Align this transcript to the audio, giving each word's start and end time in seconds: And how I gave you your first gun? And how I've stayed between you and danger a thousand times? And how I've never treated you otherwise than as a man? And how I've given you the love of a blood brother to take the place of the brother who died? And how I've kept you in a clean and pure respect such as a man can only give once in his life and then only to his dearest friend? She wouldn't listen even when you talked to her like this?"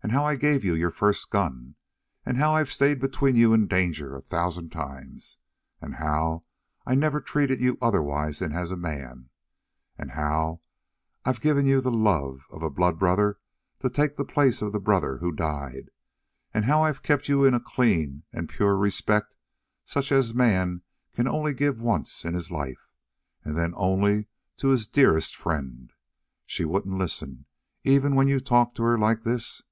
And 0.00 0.12
how 0.14 0.24
I 0.24 0.36
gave 0.36 0.64
you 0.64 0.72
your 0.74 0.92
first 0.92 1.28
gun? 1.28 1.74
And 2.24 2.38
how 2.38 2.54
I've 2.54 2.72
stayed 2.72 2.98
between 2.98 3.36
you 3.36 3.52
and 3.52 3.68
danger 3.68 4.16
a 4.16 4.22
thousand 4.22 4.70
times? 4.70 5.36
And 5.82 5.96
how 5.96 6.40
I've 6.86 6.96
never 6.96 7.20
treated 7.20 7.60
you 7.60 7.76
otherwise 7.82 8.38
than 8.38 8.52
as 8.52 8.70
a 8.70 8.76
man? 8.78 9.28
And 9.98 10.12
how 10.12 10.62
I've 11.26 11.42
given 11.42 11.66
you 11.66 11.82
the 11.82 11.90
love 11.90 12.46
of 12.50 12.62
a 12.62 12.70
blood 12.70 12.98
brother 12.98 13.38
to 13.80 13.90
take 13.90 14.16
the 14.16 14.24
place 14.24 14.62
of 14.62 14.72
the 14.72 14.80
brother 14.80 15.18
who 15.18 15.30
died? 15.30 15.90
And 16.54 16.64
how 16.64 16.84
I've 16.84 17.02
kept 17.02 17.28
you 17.28 17.44
in 17.44 17.52
a 17.52 17.60
clean 17.60 18.22
and 18.32 18.48
pure 18.48 18.76
respect 18.76 19.34
such 19.84 20.10
as 20.10 20.30
a 20.30 20.34
man 20.36 20.82
can 21.12 21.28
only 21.28 21.52
give 21.52 21.82
once 21.82 22.24
in 22.24 22.32
his 22.32 22.50
life 22.50 22.92
and 23.44 23.58
then 23.58 23.74
only 23.76 24.28
to 24.56 24.68
his 24.68 24.86
dearest 24.88 25.36
friend? 25.36 25.92
She 26.46 26.64
wouldn't 26.64 26.96
listen 26.96 27.44
even 27.84 28.14
when 28.14 28.26
you 28.28 28.40
talked 28.40 28.74
to 28.78 28.84
her 28.84 28.96
like 28.98 29.24
this?" 29.24 29.64